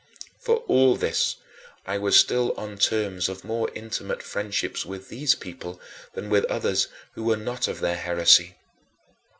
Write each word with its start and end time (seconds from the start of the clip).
For 0.39 0.63
all 0.67 0.95
this, 0.95 1.35
I 1.85 1.99
was 1.99 2.15
still 2.19 2.53
on 2.57 2.79
terms 2.79 3.29
of 3.29 3.43
more 3.43 3.69
intimate 3.75 4.23
friendship 4.23 4.83
with 4.83 5.09
these 5.09 5.35
people 5.35 5.79
than 6.15 6.31
with 6.31 6.43
others 6.45 6.87
who 7.13 7.23
were 7.23 7.37
not 7.37 7.67
of 7.67 7.81
their 7.81 7.97
heresy. 7.97 8.55